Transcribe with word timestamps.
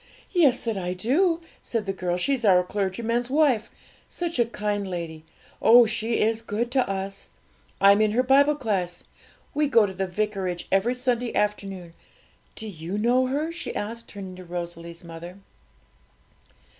'Yes, 0.31 0.63
that 0.63 0.79
I 0.79 0.95
do,' 0.95 1.41
said 1.61 1.85
the 1.85 1.93
girl. 1.93 2.17
'She's 2.17 2.43
our 2.43 2.63
clergyman's 2.63 3.29
wife 3.29 3.69
such 4.07 4.39
a 4.39 4.45
kind 4.45 4.87
lady 4.89 5.23
oh, 5.61 5.85
she 5.85 6.21
is 6.21 6.41
good 6.41 6.71
to 6.71 6.89
us! 6.89 7.29
I'm 7.79 8.01
in 8.01 8.13
her 8.13 8.23
Bible 8.23 8.55
class; 8.55 9.03
we 9.53 9.67
go 9.67 9.85
to 9.85 9.93
the 9.93 10.07
vicarage 10.07 10.67
every 10.71 10.95
Sunday 10.95 11.35
afternoon. 11.35 11.93
Do 12.55 12.65
you 12.67 12.97
know 12.97 13.27
her?' 13.27 13.51
she 13.51 13.75
asked, 13.75 14.07
turning 14.09 14.35
to 14.37 14.43
Rosalie's 14.43 15.03
mother. 15.03 15.37